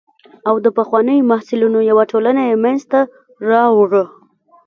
او 0.47 0.55
د 0.65 0.67
پخوانیو 0.77 1.27
محصلینو 1.31 1.79
یوه 1.89 2.03
ټولنه 2.11 2.41
یې 2.49 2.55
منځته 2.63 2.99
راوړه. 3.49 4.03